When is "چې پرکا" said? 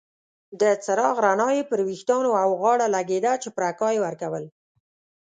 3.41-3.87